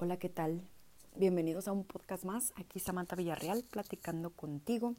Hola, 0.00 0.16
¿qué 0.16 0.28
tal? 0.28 0.62
Bienvenidos 1.16 1.66
a 1.66 1.72
un 1.72 1.82
podcast 1.82 2.22
más. 2.22 2.52
Aquí 2.54 2.78
Samantha 2.78 3.16
Villarreal 3.16 3.64
platicando 3.64 4.30
contigo, 4.30 4.94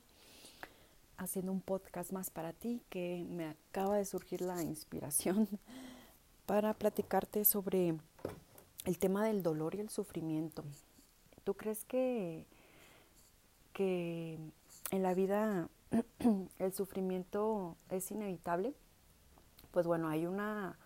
haciendo 1.16 1.54
un 1.54 1.62
podcast 1.62 2.12
más 2.12 2.30
para 2.30 2.52
ti 2.52 2.82
que 2.90 3.26
me 3.30 3.48
acaba 3.48 3.96
de 3.96 4.04
surgir 4.04 4.42
la 4.42 4.62
inspiración 4.62 5.48
para 6.46 6.74
platicarte 6.74 7.46
sobre 7.46 7.96
el 8.84 8.98
tema 8.98 9.24
del 9.24 9.42
dolor 9.42 9.74
y 9.76 9.80
el 9.80 9.90
sufrimiento. 9.90 10.66
¿Tú 11.46 11.54
crees 11.54 11.86
que, 11.86 12.46
que 13.72 14.38
en 14.92 15.02
la 15.02 15.14
vida 15.14 15.70
el 16.60 16.74
sufrimiento 16.74 17.78
es 17.90 18.12
inevitable? 18.12 18.74
Pues 19.72 19.88
bueno, 19.88 20.10
hay 20.10 20.26
una, 20.26 20.78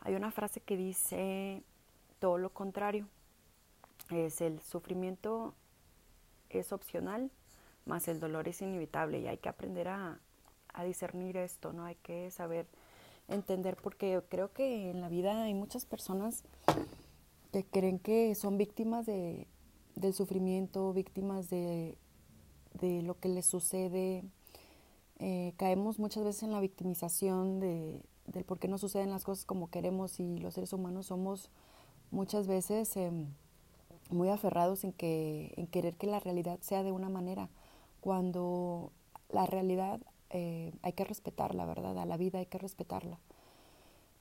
hay 0.00 0.14
una 0.14 0.30
frase 0.30 0.60
que 0.60 0.76
dice 0.76 1.62
todo 2.18 2.36
lo 2.36 2.50
contrario 2.50 3.08
es 4.12 4.40
el 4.40 4.60
sufrimiento 4.60 5.54
es 6.50 6.72
opcional, 6.72 7.30
más 7.86 8.08
el 8.08 8.20
dolor 8.20 8.48
es 8.48 8.60
inevitable 8.62 9.20
y 9.20 9.26
hay 9.26 9.38
que 9.38 9.48
aprender 9.48 9.88
a, 9.88 10.20
discernir 10.84 11.36
esto, 11.36 11.72
¿no? 11.72 11.84
Hay 11.84 11.96
que 11.96 12.30
saber 12.30 12.66
entender 13.28 13.76
porque 13.76 14.22
creo 14.28 14.52
que 14.52 14.90
en 14.90 15.00
la 15.00 15.08
vida 15.08 15.42
hay 15.42 15.52
muchas 15.52 15.84
personas 15.84 16.44
que 17.52 17.64
creen 17.64 17.98
que 17.98 18.34
son 18.34 18.56
víctimas 18.56 19.04
de, 19.04 19.46
del 19.96 20.14
sufrimiento, 20.14 20.92
víctimas 20.92 21.50
de, 21.50 21.98
de 22.74 23.02
lo 23.02 23.18
que 23.18 23.28
les 23.28 23.46
sucede. 23.46 24.24
Eh, 25.18 25.52
caemos 25.56 25.98
muchas 25.98 26.24
veces 26.24 26.44
en 26.44 26.52
la 26.52 26.60
victimización 26.60 27.60
de, 27.60 28.00
del 28.26 28.44
por 28.44 28.58
qué 28.58 28.68
no 28.68 28.78
suceden 28.78 29.10
las 29.10 29.24
cosas 29.24 29.44
como 29.44 29.70
queremos 29.70 30.18
y 30.20 30.38
los 30.38 30.54
seres 30.54 30.72
humanos 30.72 31.06
somos 31.06 31.50
muchas 32.10 32.46
veces... 32.46 32.96
Em, 32.96 33.26
muy 34.10 34.28
aferrados 34.28 34.84
en, 34.84 34.92
que, 34.92 35.54
en 35.56 35.66
querer 35.66 35.96
que 35.96 36.06
la 36.06 36.20
realidad 36.20 36.58
sea 36.60 36.82
de 36.82 36.92
una 36.92 37.08
manera, 37.08 37.48
cuando 38.00 38.92
la 39.28 39.46
realidad 39.46 40.00
eh, 40.30 40.72
hay 40.82 40.92
que 40.92 41.04
respetarla, 41.04 41.66
¿verdad? 41.66 41.98
A 41.98 42.06
la 42.06 42.16
vida 42.16 42.38
hay 42.38 42.46
que 42.46 42.58
respetarla. 42.58 43.18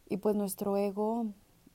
Y 0.08 0.18
pues 0.18 0.36
nuestro 0.36 0.76
ego 0.78 1.28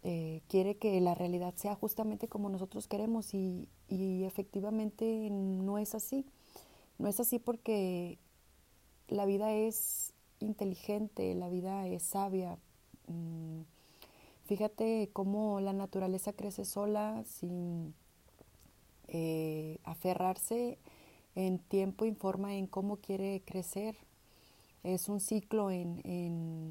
eh, 0.03 0.43
quiere 0.49 0.77
que 0.77 1.01
la 1.01 1.15
realidad 1.15 1.55
sea 1.57 1.75
justamente 1.77 2.29
como 2.29 2.49
nosotros 2.49 2.89
queremos 2.89 3.33
y, 3.33 3.69
y, 3.89 4.25
efectivamente 4.25 5.29
no 5.31 5.79
es 5.79 5.95
así. 5.95 6.27
No 6.99 7.09
es 7.09 7.21
así 7.21 7.39
porque 7.39 8.19
la 9.09 9.25
vida 9.25 9.53
es 9.53 10.13
inteligente, 10.41 11.35
la 11.35 11.49
vida 11.49 11.87
es 11.87 12.03
sabia. 12.03 12.59
Mm, 13.07 13.63
fíjate 14.47 15.11
cómo 15.13 15.61
la 15.61 15.73
naturaleza 15.73 16.33
crece 16.33 16.65
sola 16.65 17.23
sin 17.25 17.95
eh, 19.09 19.79
aferrarse 19.85 20.79
en 21.35 21.59
tiempo 21.59 22.05
y 22.05 22.15
forma 22.15 22.55
en 22.55 22.67
cómo 22.67 22.97
quiere 22.97 23.43
crecer. 23.45 23.97
Es 24.83 25.09
un 25.09 25.21
ciclo 25.21 25.71
en, 25.71 26.01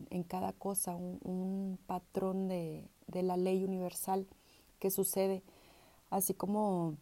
en, 0.10 0.24
cada 0.24 0.54
cosa, 0.54 0.96
un, 0.96 1.80
patrón 1.88 2.48
de, 2.48 2.88
de, 3.08 3.24
la 3.24 3.38
ley 3.38 3.64
universal 3.64 4.28
que 4.80 4.92
sucede, 4.92 5.42
así 6.12 6.34
como 6.34 6.96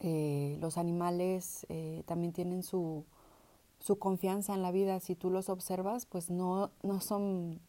eh, 0.00 0.58
los 0.60 0.78
animales 0.78 1.66
eh, 1.68 2.02
también 2.06 2.32
tienen 2.32 2.62
su, 2.62 3.04
su 3.80 3.98
confianza 3.98 4.54
en 4.54 4.62
la 4.62 4.70
vida. 4.70 5.00
Si 5.00 5.14
tú 5.14 5.30
los 5.30 5.48
observas, 5.48 6.06
pues 6.06 6.30
no, 6.30 6.70
no 6.82 7.00
son 7.00 7.60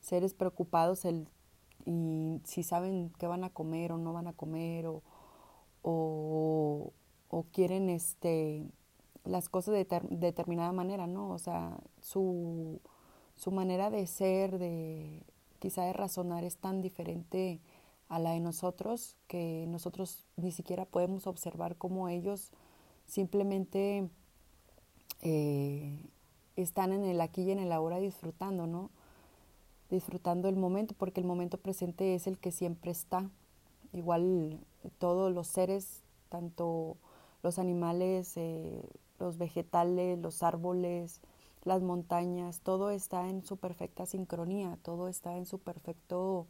seres 0.00 0.32
preocupados 0.34 1.04
el, 1.04 1.28
y 1.84 2.40
si 2.44 2.62
saben 2.62 3.12
qué 3.18 3.26
van 3.26 3.44
a 3.44 3.50
comer 3.50 3.92
o 3.92 3.98
no 3.98 4.12
van 4.12 4.28
a 4.28 4.32
comer 4.32 4.86
o, 4.86 5.02
o, 5.82 6.92
quieren 7.52 7.90
este, 7.90 8.66
las 9.24 9.48
cosas 9.48 9.74
de 9.74 9.86
determinada 10.10 10.72
manera, 10.72 11.06
¿no? 11.06 11.30
O 11.30 11.38
sea, 11.38 11.78
su, 12.00 12.80
su 13.36 13.50
manera 13.50 13.90
de 13.90 14.06
ser, 14.06 14.58
de 14.58 15.22
quizá 15.58 15.84
de 15.84 15.92
razonar 15.92 16.44
es 16.44 16.56
tan 16.56 16.80
diferente 16.80 17.60
a 18.08 18.18
la 18.18 18.32
de 18.32 18.40
nosotros 18.40 19.16
que 19.26 19.64
nosotros 19.68 20.26
ni 20.36 20.52
siquiera 20.52 20.84
podemos 20.84 21.26
observar 21.26 21.76
cómo 21.76 22.08
ellos 22.08 22.50
simplemente 23.06 24.08
eh, 25.22 25.98
están 26.56 26.92
en 26.92 27.04
el 27.04 27.20
aquí 27.20 27.42
y 27.42 27.52
en 27.52 27.58
el 27.58 27.72
ahora 27.72 27.98
disfrutando, 27.98 28.66
¿no? 28.66 28.90
Disfrutando 29.90 30.48
el 30.48 30.56
momento, 30.56 30.94
porque 30.98 31.20
el 31.20 31.26
momento 31.26 31.58
presente 31.58 32.14
es 32.14 32.26
el 32.26 32.38
que 32.38 32.50
siempre 32.50 32.90
está. 32.90 33.30
Igual 33.92 34.58
todos 34.98 35.32
los 35.32 35.46
seres, 35.46 36.02
tanto 36.28 36.96
los 37.42 37.58
animales, 37.58 38.36
eh, 38.36 38.82
los 39.18 39.38
vegetales, 39.38 40.18
los 40.18 40.42
árboles, 40.42 41.20
las 41.64 41.82
montañas, 41.82 42.60
todo 42.60 42.90
está 42.90 43.28
en 43.28 43.44
su 43.44 43.56
perfecta 43.56 44.06
sincronía, 44.06 44.78
todo 44.82 45.08
está 45.08 45.36
en 45.36 45.46
su 45.46 45.58
perfecto, 45.58 46.46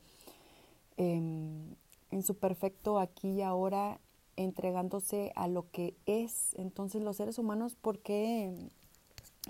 em, 0.97 1.75
en 2.11 2.23
su 2.23 2.37
perfecto 2.37 2.99
aquí 2.99 3.31
y 3.33 3.43
ahora, 3.43 4.01
entregándose 4.37 5.33
a 5.35 5.49
lo 5.49 5.71
que 5.71 5.95
es. 6.07 6.55
Entonces 6.55 7.03
los 7.03 7.17
seres 7.17 7.39
humanos, 7.39 7.77
¿por 7.77 7.99
qué 7.99 8.55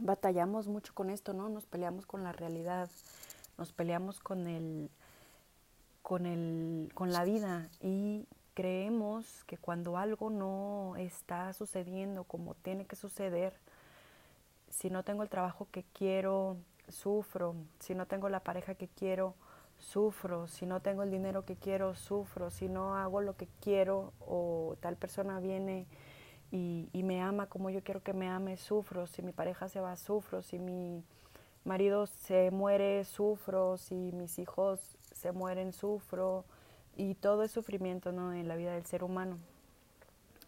batallamos 0.00 0.66
mucho 0.68 0.94
con 0.94 1.10
esto, 1.10 1.32
no? 1.32 1.48
Nos 1.48 1.66
peleamos 1.66 2.06
con 2.06 2.24
la 2.24 2.32
realidad, 2.32 2.90
nos 3.58 3.72
peleamos 3.72 4.18
con 4.18 4.48
el, 4.48 4.90
con 6.12 6.26
el, 6.26 6.90
con 6.92 7.10
la 7.10 7.24
vida 7.24 7.70
y 7.80 8.26
creemos 8.52 9.44
que 9.44 9.56
cuando 9.56 9.96
algo 9.96 10.28
no 10.28 10.94
está 10.98 11.54
sucediendo 11.54 12.24
como 12.24 12.52
tiene 12.52 12.84
que 12.84 12.96
suceder, 12.96 13.54
si 14.68 14.90
no 14.90 15.04
tengo 15.04 15.22
el 15.22 15.30
trabajo 15.30 15.68
que 15.70 15.86
quiero, 15.94 16.58
sufro, 16.86 17.54
si 17.80 17.94
no 17.94 18.04
tengo 18.04 18.28
la 18.28 18.40
pareja 18.40 18.74
que 18.74 18.88
quiero, 18.88 19.34
sufro, 19.78 20.48
si 20.48 20.66
no 20.66 20.80
tengo 20.80 21.02
el 21.02 21.10
dinero 21.10 21.46
que 21.46 21.56
quiero, 21.56 21.94
sufro, 21.94 22.50
si 22.50 22.68
no 22.68 22.94
hago 22.94 23.22
lo 23.22 23.34
que 23.34 23.48
quiero 23.62 24.12
o 24.20 24.76
tal 24.80 24.96
persona 24.96 25.40
viene 25.40 25.86
y, 26.50 26.90
me 26.92 27.22
ama 27.22 27.46
como 27.46 27.70
yo 27.70 27.82
quiero 27.82 28.02
que 28.02 28.12
me 28.12 28.28
ame, 28.28 28.58
sufro, 28.58 29.06
si 29.06 29.22
mi 29.22 29.32
pareja 29.32 29.66
se 29.70 29.80
va, 29.80 29.96
sufro, 29.96 30.42
si 30.42 30.58
mi 30.58 31.02
marido 31.64 32.06
se 32.06 32.50
muere, 32.50 33.04
sufro, 33.04 33.76
si 33.76 33.94
mis 33.94 34.38
hijos 34.38 34.96
se 35.12 35.32
mueren, 35.32 35.72
sufro, 35.72 36.44
y 36.96 37.14
todo 37.14 37.42
es 37.42 37.50
sufrimiento 37.50 38.12
¿no? 38.12 38.32
en 38.32 38.48
la 38.48 38.56
vida 38.56 38.74
del 38.74 38.84
ser 38.86 39.04
humano. 39.04 39.38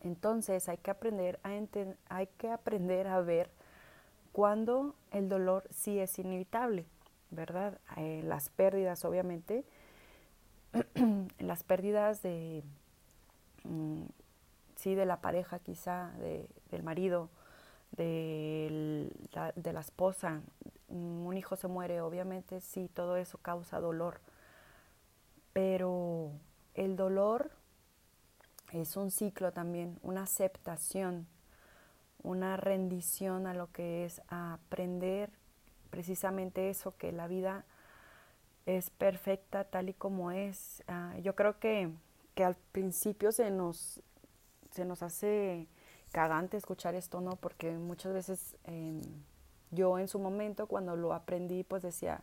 Entonces 0.03 0.69
hay 0.69 0.77
que 0.77 0.91
aprender 0.91 1.41
a, 1.43 1.51
hay 2.09 2.27
que 2.39 2.51
aprender 2.51 3.07
a 3.07 3.21
ver 3.21 3.51
cuando 4.33 4.95
el 5.11 5.29
dolor 5.29 5.65
sí 5.71 5.99
es 5.99 6.19
inevitable, 6.19 6.85
¿verdad? 7.31 7.79
Eh, 7.97 8.23
las 8.25 8.51
pérdidas, 8.51 9.05
obviamente, 9.05 9.65
las 11.39 11.63
pérdidas 11.63 12.23
de, 12.23 12.63
mm, 13.63 14.03
sí, 14.77 14.95
de 14.95 15.07
la 15.07 15.21
pareja 15.21 15.59
quizá, 15.59 16.11
de, 16.19 16.49
del 16.71 16.83
marido, 16.83 17.31
de 17.93 19.09
de 19.57 19.73
la 19.73 19.81
esposa, 19.81 20.43
un 20.89 21.37
hijo 21.37 21.57
se 21.57 21.69
muere, 21.69 22.01
obviamente 22.01 22.61
sí, 22.61 22.89
todo 22.93 23.17
eso 23.17 23.39
causa 23.39 23.81
dolor 23.81 24.21
pero 25.55 26.33
el 26.75 26.97
dolor 26.97 27.53
es 28.73 28.97
un 28.99 29.11
ciclo 29.11 29.53
también, 29.53 29.99
una 30.03 30.25
aceptación, 30.25 31.27
una 32.23 32.59
rendición 32.59 33.47
a 33.47 33.55
lo 33.55 33.71
que 33.71 34.05
es 34.05 34.21
aprender 34.29 35.31
precisamente 35.91 36.71
eso, 36.71 36.97
que 36.97 37.13
la 37.13 37.29
vida 37.29 37.65
es 38.67 38.91
perfecta 38.91 39.63
tal 39.63 39.91
y 39.91 39.95
como 39.95 40.33
es. 40.33 40.83
Ah, 40.89 41.15
yo 41.23 41.37
creo 41.37 41.61
que, 41.61 41.93
que, 42.35 42.43
al 42.43 42.57
principio 42.73 43.31
se 43.31 43.53
nos, 43.53 44.03
se 44.73 44.85
nos 44.85 45.05
hace 45.05 45.69
cagante 46.11 46.57
escuchar 46.57 46.97
esto, 46.97 47.21
¿no? 47.21 47.37
Porque 47.37 47.71
muchas 47.71 48.13
veces 48.13 48.57
em, 48.65 49.01
yo 49.75 49.99
en 49.99 50.09
su 50.09 50.19
momento 50.19 50.67
cuando 50.67 50.97
lo 50.97 51.13
aprendí 51.13 51.65
pues 51.65 51.83
decía, 51.83 52.23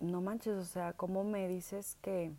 no 0.00 0.20
manches, 0.20 0.54
o 0.54 0.64
sea, 0.64 0.92
¿cómo 0.92 1.24
me 1.24 1.48
dices 1.48 1.96
que, 2.02 2.32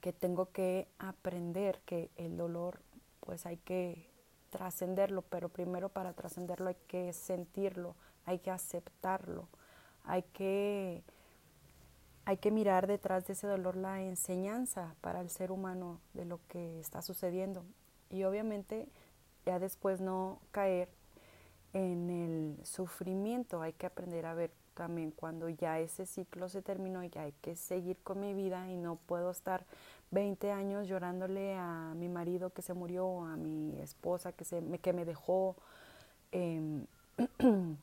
que 0.00 0.12
tengo 0.12 0.50
que 0.52 0.88
aprender 0.98 1.80
que 1.84 2.10
el 2.16 2.36
dolor, 2.36 2.80
pues 3.20 3.46
hay 3.46 3.58
que 3.58 4.08
trascenderlo, 4.50 5.22
pero 5.22 5.48
primero 5.48 5.88
para 5.88 6.12
trascenderlo 6.12 6.68
hay 6.68 6.76
que 6.86 7.12
sentirlo, 7.12 7.94
hay 8.26 8.38
que 8.38 8.50
aceptarlo, 8.50 9.48
hay 10.04 10.22
que, 10.22 11.02
hay 12.24 12.36
que 12.38 12.50
mirar 12.50 12.86
detrás 12.86 13.26
de 13.26 13.34
ese 13.34 13.46
dolor 13.46 13.76
la 13.76 14.02
enseñanza 14.02 14.94
para 15.00 15.20
el 15.20 15.30
ser 15.30 15.52
humano 15.52 16.00
de 16.14 16.24
lo 16.24 16.40
que 16.48 16.80
está 16.80 17.02
sucediendo. 17.02 17.64
Y 18.10 18.24
obviamente 18.24 18.88
ya 19.46 19.58
después 19.58 20.00
no 20.00 20.40
caer 20.50 20.88
en 21.72 22.10
el 22.10 22.66
sufrimiento, 22.66 23.62
hay 23.62 23.72
que 23.72 23.86
aprender 23.86 24.26
a 24.26 24.34
ver 24.34 24.50
también 24.74 25.10
cuando 25.10 25.48
ya 25.48 25.78
ese 25.78 26.06
ciclo 26.06 26.48
se 26.48 26.62
terminó, 26.62 27.04
ya 27.04 27.22
hay 27.22 27.32
que 27.42 27.54
seguir 27.54 27.98
con 28.02 28.20
mi 28.20 28.34
vida 28.34 28.68
y 28.70 28.76
no 28.76 28.96
puedo 28.96 29.30
estar 29.30 29.64
20 30.10 30.50
años 30.52 30.88
llorándole 30.88 31.54
a 31.56 31.92
mi 31.96 32.08
marido 32.08 32.50
que 32.50 32.62
se 32.62 32.74
murió, 32.74 33.24
a 33.26 33.36
mi 33.36 33.78
esposa 33.80 34.32
que, 34.32 34.44
se, 34.44 34.62
que 34.78 34.92
me 34.92 35.04
dejó. 35.04 35.54
Em, 36.32 36.86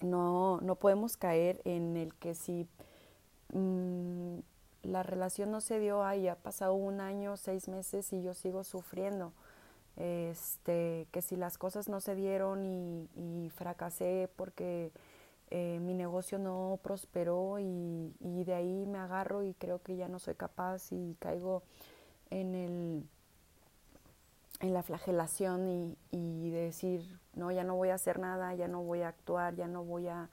no, 0.00 0.60
no 0.60 0.74
podemos 0.76 1.16
caer 1.16 1.60
en 1.64 1.96
el 1.96 2.14
que 2.14 2.34
si 2.34 2.66
mm, 3.52 4.38
la 4.84 5.02
relación 5.02 5.50
no 5.50 5.60
se 5.60 5.80
dio, 5.80 6.04
ay, 6.04 6.28
ha 6.28 6.36
pasado 6.36 6.74
un 6.74 7.00
año, 7.00 7.36
seis 7.36 7.68
meses 7.68 8.12
y 8.12 8.22
yo 8.22 8.34
sigo 8.34 8.64
sufriendo. 8.64 9.32
Este, 9.98 11.08
que 11.10 11.22
si 11.22 11.36
las 11.36 11.58
cosas 11.58 11.88
no 11.88 12.00
se 12.00 12.14
dieron 12.14 12.64
y, 12.64 13.50
fracasé 13.50 14.30
porque 14.36 14.92
eh, 15.50 15.80
mi 15.80 15.94
negocio 15.94 16.38
no 16.38 16.78
prosperó 16.82 17.58
y, 17.58 18.14
y, 18.20 18.44
de 18.44 18.54
ahí 18.54 18.86
me 18.86 18.98
agarro 18.98 19.42
y 19.42 19.54
creo 19.54 19.82
que 19.82 19.96
ya 19.96 20.08
no 20.08 20.18
soy 20.18 20.34
capaz 20.36 20.92
y 20.92 21.16
caigo 21.18 21.62
en 22.30 22.54
el 22.54 23.04
en 24.60 24.74
la 24.74 24.82
flagelación 24.82 25.66
y, 25.68 25.96
y 26.10 26.50
decir 26.50 27.18
no 27.34 27.50
ya 27.50 27.64
no 27.64 27.74
voy 27.76 27.90
a 27.90 27.94
hacer 27.94 28.18
nada 28.18 28.54
ya 28.54 28.68
no 28.68 28.82
voy 28.82 29.02
a 29.02 29.08
actuar 29.08 29.54
ya 29.56 29.66
no 29.66 29.82
voy 29.84 30.08
a, 30.08 30.28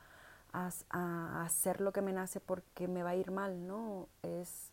a, 0.89 1.43
hacer 1.43 1.81
lo 1.81 1.91
que 1.91 2.01
me 2.01 2.13
nace 2.13 2.39
porque 2.39 2.87
me 2.87 3.03
va 3.03 3.11
a 3.11 3.15
ir 3.15 3.31
mal, 3.31 3.67
¿no? 3.67 4.07
Es, 4.23 4.71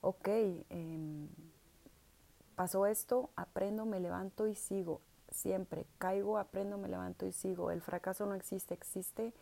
ok, 0.00 0.28
em, 0.70 1.28
pasó 2.58 2.86
esto, 2.86 3.30
aprendo, 3.36 3.86
me 3.86 4.00
levanto 4.00 4.48
y 4.48 4.56
sigo. 4.56 5.00
Siempre 5.30 5.86
caigo, 5.98 6.38
aprendo, 6.38 6.76
me 6.76 6.88
levanto 6.88 7.24
y 7.24 7.30
sigo. 7.30 7.70
El 7.70 7.80
fracaso 7.80 8.26
no 8.26 8.34
existe, 8.34 8.74
existe 8.74 9.32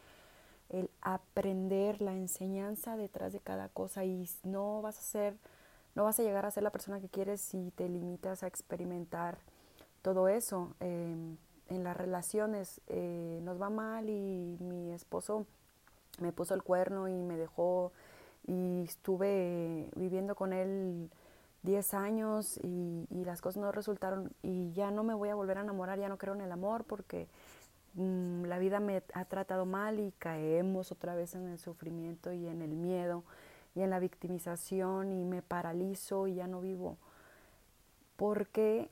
el 0.69 0.91
aprender, 1.01 2.03
la 2.03 2.13
enseñanza 2.13 2.99
detrás 2.99 3.33
de 3.33 3.41
cada 3.41 3.71
cosa 3.71 4.05
y 4.05 4.29
no 4.43 4.83
vas 4.83 4.99
a 4.99 5.01
ser, 5.01 5.35
no 5.95 6.05
vas 6.05 6.21
a 6.21 6.25
llegar 6.25 6.45
a 6.45 6.51
ser 6.51 6.63
la 6.63 6.71
persona 6.71 7.01
que 7.01 7.09
quieres 7.09 7.41
si 7.41 7.71
te 7.71 7.89
limitas 7.89 8.43
a 8.43 8.49
experimentar 8.49 9.39
todo 10.03 10.29
eso. 10.29 10.75
Em, 10.81 11.39
en 11.71 11.85
las 11.85 11.97
relaciones 11.97 12.83
eh, 12.89 13.41
nos 13.45 13.59
va 13.59 13.71
mal 13.71 14.11
y 14.11 14.59
mi 14.61 14.93
esposo 14.93 15.47
me 16.21 16.33
puso 16.33 16.53
el 16.53 16.63
cuerno 16.63 17.09
y 17.09 17.23
me 17.23 17.39
dejó 17.39 17.93
y 18.47 18.85
estuve 18.85 19.89
viviendo 19.97 20.35
con 20.35 20.53
él 20.53 21.09
10 21.67 21.95
años 21.95 22.59
y, 22.63 23.07
las 23.11 23.41
cosas 23.43 23.61
no 23.61 23.73
resultaron 23.73 24.33
y 24.43 24.73
ya 24.73 24.91
no 24.91 25.03
me 25.03 25.13
voy 25.13 25.29
a 25.29 25.35
volver 25.35 25.59
a 25.59 25.63
enamorar, 25.63 25.99
ya 25.99 26.09
no 26.09 26.17
creo 26.17 26.35
en 26.35 26.41
el 26.41 26.53
amor 26.53 26.85
porque 26.85 27.29
mm, 27.95 28.45
la 28.45 28.59
vida 28.59 28.79
me 28.79 29.03
ha 29.13 29.25
tratado 29.25 29.67
mal 29.67 29.99
y 29.99 30.13
caemos 30.13 30.93
otra 30.93 31.15
vez 31.15 31.35
en 31.35 31.49
el 31.49 31.59
sufrimiento 31.59 32.33
y 32.33 32.47
en 32.47 32.63
el 32.63 32.71
miedo 32.71 33.25
y 33.75 33.83
en 33.83 33.91
la 33.91 33.99
victimización 33.99 35.13
y 35.13 35.25
me 35.25 35.43
paralizo 35.43 36.29
y 36.29 36.37
ya 36.37 36.47
no 36.47 36.61
vivo. 36.61 36.97
¿Por 38.17 38.47
qué? 38.47 38.89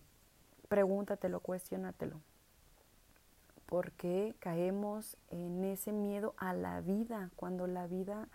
Pregúntatelo, 0.69 1.41
cuestionatelo. 1.41 2.21
¿Por 3.67 3.93
qué 3.93 4.35
caemos 4.41 5.17
en 5.31 5.65
ese 5.65 5.93
miedo 5.93 6.35
a 6.37 6.53
la 6.53 6.81
vida 6.81 7.31
cuando 7.37 7.67
la 7.67 7.87
vida 7.87 8.29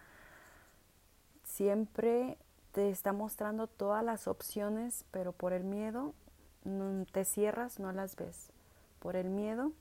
siempre 1.44 2.38
te 2.72 2.90
está 2.90 3.14
mostrando 3.14 3.68
todas 3.68 4.04
las 4.04 4.28
opciones, 4.28 5.06
pero 5.12 5.32
por 5.32 5.54
el 5.54 5.64
miedo 5.64 6.14
te 7.12 7.26
cierras, 7.26 7.80
no 7.80 7.92
las 7.92 8.16
ves. 8.16 8.50
Por 9.00 9.16
el 9.16 9.30
miedo 9.30 9.72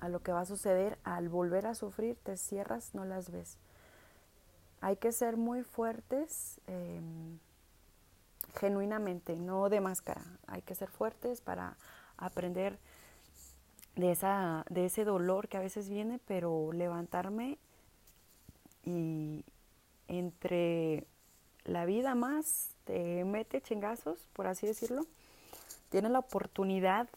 a 0.00 0.08
lo 0.08 0.22
que 0.22 0.32
va 0.32 0.40
a 0.40 0.46
suceder 0.46 0.98
al 1.04 1.28
volver 1.28 1.66
a 1.66 1.74
sufrir, 1.74 2.16
te 2.22 2.36
cierras, 2.36 2.94
no 2.94 3.04
las 3.04 3.30
ves. 3.30 3.58
Hay 4.80 4.96
que 4.96 5.12
ser 5.12 5.36
muy 5.36 5.62
fuertes 5.62 6.60
em, 6.66 7.38
genuinamente, 8.54 9.36
no 9.36 9.68
de 9.68 9.80
máscara. 9.80 10.22
Hay 10.46 10.62
que 10.62 10.74
ser 10.74 10.88
fuertes 10.88 11.40
para 11.40 11.76
aprender 12.16 12.78
de, 13.96 14.12
esa, 14.12 14.64
de 14.70 14.86
ese 14.86 15.04
dolor 15.04 15.48
que 15.48 15.56
a 15.56 15.60
veces 15.60 15.88
viene, 15.88 16.20
pero 16.26 16.72
levantarme 16.72 17.58
y 18.84 19.44
entre 20.06 21.06
la 21.68 21.84
vida 21.84 22.14
más 22.14 22.74
te 22.84 23.24
mete 23.24 23.60
chingazos, 23.60 24.26
por 24.32 24.46
así 24.46 24.66
decirlo, 24.66 25.06
tienes 25.90 26.10
la 26.10 26.18
oportunidad 26.18 27.08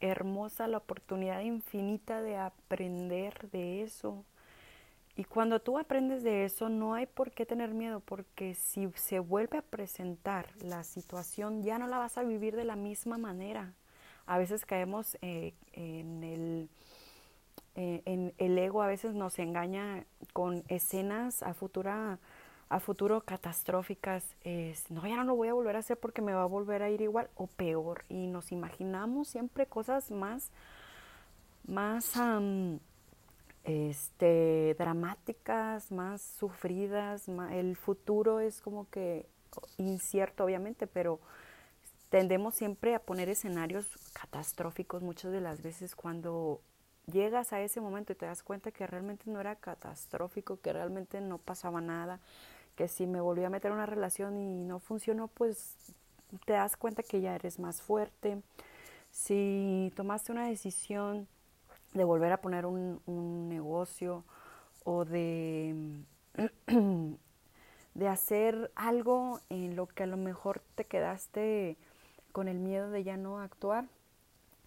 hermosa, 0.00 0.66
la 0.66 0.78
oportunidad 0.78 1.40
infinita 1.40 2.22
de 2.22 2.36
aprender 2.36 3.50
de 3.50 3.82
eso. 3.82 4.24
Y 5.14 5.24
cuando 5.24 5.60
tú 5.60 5.78
aprendes 5.78 6.22
de 6.22 6.44
eso, 6.44 6.68
no 6.68 6.94
hay 6.94 7.06
por 7.06 7.32
qué 7.32 7.44
tener 7.44 7.74
miedo, 7.74 8.00
porque 8.00 8.54
si 8.54 8.90
se 8.94 9.18
vuelve 9.18 9.58
a 9.58 9.62
presentar 9.62 10.48
la 10.62 10.84
situación, 10.84 11.62
ya 11.62 11.78
no 11.78 11.86
la 11.86 11.98
vas 11.98 12.16
a 12.16 12.22
vivir 12.22 12.56
de 12.56 12.64
la 12.64 12.76
misma 12.76 13.18
manera 13.18 13.74
a 14.26 14.38
veces 14.38 14.64
caemos 14.64 15.18
eh, 15.20 15.54
en, 15.72 16.22
el, 16.22 16.68
eh, 17.74 18.02
en 18.04 18.34
el 18.38 18.58
ego, 18.58 18.82
a 18.82 18.86
veces 18.86 19.14
nos 19.14 19.38
engaña 19.38 20.06
con 20.32 20.64
escenas 20.68 21.42
a 21.42 21.54
futura 21.54 22.18
a 22.72 22.80
futuro 22.80 23.20
catastróficas, 23.20 24.24
es, 24.44 24.90
no, 24.90 25.06
ya 25.06 25.16
no 25.16 25.24
lo 25.24 25.36
voy 25.36 25.48
a 25.48 25.52
volver 25.52 25.76
a 25.76 25.80
hacer 25.80 25.98
porque 25.98 26.22
me 26.22 26.32
va 26.32 26.44
a 26.44 26.46
volver 26.46 26.82
a 26.82 26.88
ir 26.88 27.02
igual 27.02 27.28
o 27.34 27.46
peor. 27.46 28.04
Y 28.08 28.26
nos 28.28 28.50
imaginamos 28.50 29.28
siempre 29.28 29.66
cosas 29.66 30.10
más, 30.10 30.50
más 31.66 32.14
este, 33.64 34.74
dramáticas, 34.78 35.92
más 35.92 36.22
sufridas. 36.22 37.28
el 37.50 37.76
futuro 37.76 38.40
es 38.40 38.62
como 38.62 38.88
que 38.88 39.26
incierto, 39.76 40.42
obviamente, 40.42 40.86
pero 40.86 41.20
tendemos 42.08 42.54
siempre 42.54 42.94
a 42.94 43.00
poner 43.00 43.28
escenarios 43.28 43.86
catastróficos 44.14 45.02
muchas 45.02 45.30
de 45.30 45.42
las 45.42 45.62
veces 45.62 45.94
cuando 45.94 46.62
llegas 47.06 47.52
a 47.52 47.60
ese 47.60 47.82
momento 47.82 48.12
y 48.12 48.16
te 48.16 48.24
das 48.24 48.42
cuenta 48.42 48.70
que 48.70 48.86
realmente 48.86 49.30
no 49.30 49.40
era 49.40 49.56
catastrófico, 49.56 50.58
que 50.60 50.72
realmente 50.72 51.20
no 51.20 51.36
pasaba 51.36 51.82
nada, 51.82 52.20
que 52.76 52.88
si 52.88 53.06
me 53.06 53.20
volví 53.20 53.44
a 53.44 53.50
meter 53.50 53.70
en 53.70 53.76
una 53.76 53.86
relación 53.86 54.36
y 54.38 54.64
no 54.64 54.78
funcionó, 54.78 55.28
pues 55.28 55.76
te 56.46 56.54
das 56.54 56.76
cuenta 56.76 57.02
que 57.02 57.20
ya 57.20 57.34
eres 57.34 57.58
más 57.58 57.82
fuerte. 57.82 58.42
Si 59.10 59.92
tomaste 59.96 60.32
una 60.32 60.46
decisión 60.46 61.28
de 61.92 62.04
volver 62.04 62.32
a 62.32 62.40
poner 62.40 62.66
un, 62.66 63.00
un 63.06 63.48
negocio 63.48 64.24
o 64.84 65.04
de 65.04 66.04
de 67.94 68.08
hacer 68.08 68.70
algo 68.74 69.40
en 69.50 69.76
lo 69.76 69.86
que 69.86 70.04
a 70.04 70.06
lo 70.06 70.16
mejor 70.16 70.62
te 70.74 70.84
quedaste 70.84 71.76
con 72.32 72.48
el 72.48 72.58
miedo 72.58 72.90
de 72.90 73.04
ya 73.04 73.16
no 73.16 73.40
actuar, 73.40 73.84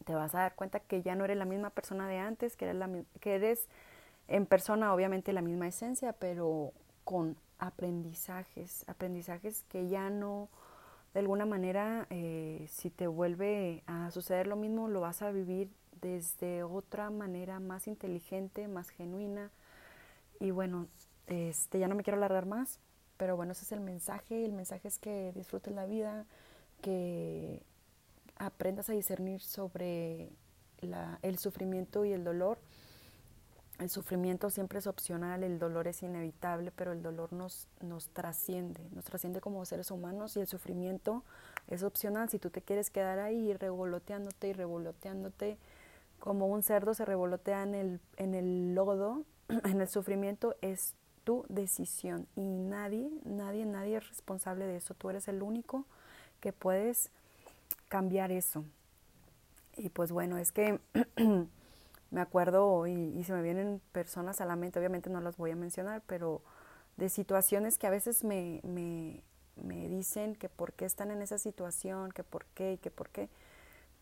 te 0.05 0.13
vas 0.13 0.35
a 0.35 0.39
dar 0.39 0.55
cuenta 0.55 0.79
que 0.79 1.01
ya 1.01 1.15
no 1.15 1.25
eres 1.25 1.37
la 1.37 1.45
misma 1.45 1.71
persona 1.71 2.07
de 2.07 2.19
antes, 2.19 2.55
eres, 2.61 2.75
la, 2.75 2.89
que 3.19 3.35
eres 3.35 3.67
en 4.27 4.45
persona 4.45 4.93
obviamente 4.93 5.33
la 5.33 5.41
misma 5.41 5.67
esencia, 5.67 6.13
pero 6.13 6.71
con 7.05 7.37
aprendizajes, 7.59 8.83
aprendizajes 8.89 9.63
que 9.69 9.87
ya 9.87 10.09
no, 10.09 10.49
de 11.13 11.21
alguna 11.21 11.45
manera, 11.45 12.07
eh, 12.09 12.67
si 12.69 12.89
te 12.89 13.07
vuelve 13.07 13.83
a 13.87 14.11
suceder 14.11 14.47
lo 14.47 14.57
mismo, 14.57 14.89
lo 14.89 14.99
vas 14.99 15.21
a 15.21 15.31
vivir 15.31 15.69
desde 16.01 16.63
otra 16.63 17.09
manera 17.09 17.59
más 17.61 17.87
inteligente, 17.87 18.67
más 18.67 18.89
genuina. 18.89 19.51
Y 20.39 20.51
bueno, 20.51 20.87
este, 21.27 21.79
ya 21.79 21.87
no 21.87 21.95
me 21.95 22.03
quiero 22.03 22.17
alargar 22.17 22.45
más, 22.45 22.79
pero 23.17 23.37
bueno, 23.37 23.53
ese 23.53 23.63
es 23.63 23.71
el 23.71 23.79
mensaje. 23.79 24.43
El 24.43 24.51
mensaje 24.51 24.87
es 24.87 24.99
que 24.99 25.31
disfrutes 25.33 25.73
la 25.73 25.85
vida, 25.85 26.25
que 26.81 27.63
aprendas 28.37 28.89
a 28.89 28.93
discernir 28.93 29.41
sobre 29.41 30.29
el 31.21 31.37
sufrimiento 31.37 32.03
y 32.03 32.11
el 32.11 32.23
dolor. 32.23 32.59
El 33.79 33.89
sufrimiento 33.89 34.49
siempre 34.49 34.79
es 34.79 34.87
opcional, 34.87 35.43
el 35.43 35.59
dolor 35.59 35.87
es 35.87 36.01
inevitable, 36.01 36.71
pero 36.71 36.93
el 36.93 37.03
dolor 37.03 37.33
nos, 37.33 37.67
nos 37.81 38.07
trasciende, 38.09 38.79
nos 38.93 39.03
trasciende 39.03 39.41
como 39.41 39.65
seres 39.65 39.91
humanos 39.91 40.37
y 40.37 40.39
el 40.39 40.47
sufrimiento 40.47 41.23
es 41.67 41.83
opcional. 41.83 42.29
Si 42.29 42.39
tú 42.39 42.49
te 42.49 42.61
quieres 42.61 42.89
quedar 42.89 43.19
ahí 43.19 43.53
revoloteándote 43.53 44.47
y 44.47 44.53
revoloteándote, 44.53 45.57
como 46.19 46.47
un 46.47 46.63
cerdo 46.63 46.93
se 46.93 47.03
revolotea 47.03 47.63
en 47.63 47.75
el, 47.75 47.99
en 48.15 48.33
el 48.33 48.75
lodo, 48.75 49.23
en 49.49 49.81
el 49.81 49.87
sufrimiento, 49.89 50.55
es 50.61 50.95
tu 51.25 51.45
decisión 51.49 52.27
y 52.35 52.47
nadie, 52.47 53.09
nadie, 53.25 53.65
nadie 53.65 53.97
es 53.97 54.07
responsable 54.07 54.65
de 54.65 54.77
eso. 54.77 54.93
Tú 54.93 55.09
eres 55.09 55.27
el 55.27 55.43
único 55.43 55.85
que 56.39 56.53
puedes 56.53 57.11
cambiar 57.89 58.31
eso. 58.31 58.63
Y 59.75 59.89
pues 59.89 60.11
bueno, 60.11 60.37
es 60.37 60.51
que 60.51 60.79
me 62.11 62.21
acuerdo 62.21 62.87
y, 62.87 62.91
y, 62.91 63.23
se 63.23 63.33
me 63.33 63.41
vienen 63.41 63.81
personas 63.91 64.41
a 64.41 64.45
la 64.45 64.55
mente, 64.55 64.79
obviamente 64.79 65.09
no 65.09 65.21
las 65.21 65.37
voy 65.37 65.51
a 65.51 65.55
mencionar, 65.55 66.01
pero 66.07 66.41
de 66.97 67.09
situaciones 67.09 67.77
que 67.77 67.87
a 67.87 67.89
veces 67.89 68.23
me, 68.23 68.61
me, 68.63 69.23
me 69.55 69.87
dicen 69.89 70.35
que 70.35 70.49
por 70.49 70.73
qué 70.73 70.85
están 70.85 71.11
en 71.11 71.21
esa 71.21 71.37
situación, 71.37 72.11
que 72.11 72.23
por 72.23 72.45
qué 72.47 72.73
y 72.73 72.77
que 72.77 72.91
por 72.91 73.09
qué. 73.09 73.29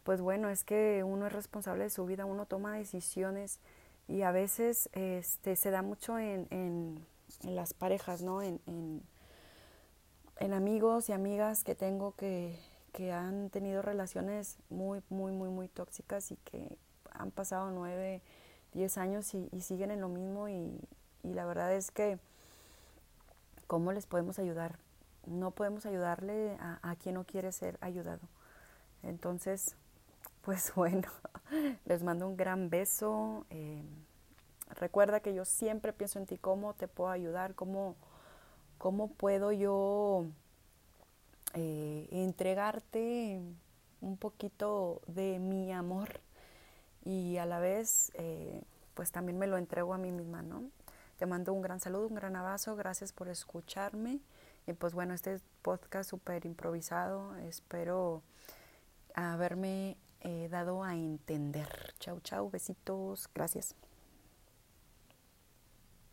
Pues 0.03 0.21
bueno, 0.21 0.49
es 0.49 0.63
que 0.63 1.03
uno 1.05 1.27
es 1.27 1.33
responsable 1.33 1.85
de 1.85 1.89
su 1.89 2.05
vida, 2.05 2.25
uno 2.25 2.45
toma 2.45 2.77
decisiones 2.77 3.59
y 4.07 4.23
a 4.23 4.31
veces 4.31 4.89
este, 4.93 5.55
se 5.55 5.71
da 5.71 5.81
mucho 5.81 6.19
en, 6.19 6.47
en, 6.51 7.05
en 7.43 7.55
las 7.55 7.73
parejas, 7.73 8.21
¿no? 8.21 8.41
En, 8.41 8.59
en 10.37 10.53
amigos 10.53 11.09
y 11.09 11.13
amigas 11.13 11.63
que 11.63 11.75
tengo 11.75 12.15
que, 12.15 12.59
que 12.91 13.11
han 13.11 13.49
tenido 13.49 13.81
relaciones 13.81 14.57
muy, 14.69 15.01
muy, 15.09 15.31
muy, 15.31 15.49
muy 15.49 15.67
tóxicas 15.67 16.31
y 16.31 16.37
que 16.37 16.77
han 17.13 17.31
pasado 17.31 17.71
nueve, 17.71 18.21
diez 18.73 18.97
años 18.97 19.33
y, 19.33 19.49
siguen 19.61 19.91
en 19.91 20.01
lo 20.01 20.09
mismo 20.09 20.49
y, 20.49 20.79
la 21.23 21.45
verdad 21.45 21.73
es 21.73 21.89
que, 21.91 22.19
¿cómo 23.67 23.93
les 23.93 24.05
podemos 24.05 24.39
ayudar? 24.39 24.77
No 25.25 25.51
podemos 25.51 25.85
ayudarle 25.85 26.57
a, 26.59 26.95
quien 27.01 27.15
no 27.15 27.23
quiere 27.23 27.53
ser 27.53 27.77
ayudado. 27.79 28.21
Entonces, 29.03 29.75
pues 30.41 30.73
bueno, 30.75 31.07
les 31.85 32.03
mando 32.03 32.27
un 32.27 32.35
gran 32.35 32.69
beso. 32.69 33.45
Eh, 33.49 33.83
recuerda 34.71 35.21
que 35.21 35.33
yo 35.33 35.45
siempre 35.45 35.93
pienso 35.93 36.19
en 36.19 36.25
ti, 36.25 36.37
cómo 36.37 36.73
te 36.73 36.89
puedo 36.89 37.09
ayudar, 37.09 37.55
cómo, 37.55 37.95
cómo 38.77 39.07
puedo 39.07 39.53
yo 39.53 40.25
eh, 41.53 42.09
entregarte 42.11 43.39
un 44.01 44.17
poquito 44.17 45.01
de 45.07 45.39
mi 45.39 45.71
amor 45.71 46.19
y 47.03 47.37
a 47.37 47.45
la 47.45 47.59
vez 47.59 48.11
eh, 48.15 48.63
pues 48.93 49.11
también 49.11 49.37
me 49.37 49.47
lo 49.47 49.57
entrego 49.57 49.93
a 49.93 49.97
mí 49.97 50.11
misma, 50.11 50.41
¿no? 50.41 50.63
Te 51.17 51.25
mando 51.25 51.53
un 51.53 51.61
gran 51.61 51.79
saludo, 51.79 52.07
un 52.07 52.15
gran 52.15 52.35
abrazo, 52.35 52.75
gracias 52.75 53.13
por 53.13 53.27
escucharme 53.27 54.19
y 54.65 54.73
pues 54.73 54.93
bueno, 54.93 55.13
este 55.13 55.39
podcast 55.61 56.09
súper 56.09 56.45
improvisado, 56.45 57.35
espero 57.37 58.23
haberme 59.13 59.97
eh, 60.21 60.47
dado 60.49 60.83
a 60.83 60.95
entender. 60.95 61.93
Chau, 61.99 62.19
chau, 62.21 62.49
besitos, 62.49 63.29
gracias. 63.33 63.75